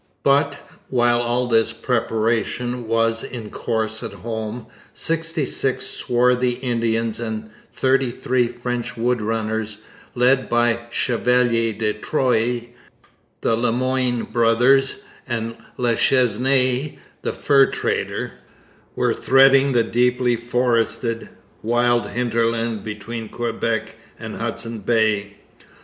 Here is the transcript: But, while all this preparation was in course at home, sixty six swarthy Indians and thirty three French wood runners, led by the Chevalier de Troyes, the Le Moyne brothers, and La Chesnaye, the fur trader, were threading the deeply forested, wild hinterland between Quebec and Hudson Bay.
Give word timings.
But, 0.23 0.57
while 0.89 1.21
all 1.21 1.45
this 1.45 1.71
preparation 1.73 2.87
was 2.87 3.23
in 3.23 3.51
course 3.51 4.01
at 4.01 4.13
home, 4.13 4.65
sixty 4.95 5.45
six 5.45 5.85
swarthy 5.85 6.53
Indians 6.53 7.19
and 7.19 7.51
thirty 7.71 8.09
three 8.09 8.47
French 8.47 8.97
wood 8.97 9.21
runners, 9.21 9.77
led 10.15 10.49
by 10.49 10.73
the 10.73 10.79
Chevalier 10.89 11.73
de 11.73 11.93
Troyes, 11.93 12.63
the 13.41 13.55
Le 13.55 13.71
Moyne 13.71 14.23
brothers, 14.23 15.01
and 15.27 15.55
La 15.77 15.93
Chesnaye, 15.93 16.97
the 17.21 17.31
fur 17.31 17.67
trader, 17.67 18.31
were 18.95 19.13
threading 19.13 19.73
the 19.73 19.83
deeply 19.83 20.35
forested, 20.35 21.29
wild 21.61 22.09
hinterland 22.09 22.83
between 22.83 23.29
Quebec 23.29 23.93
and 24.17 24.37
Hudson 24.37 24.79
Bay. 24.79 25.35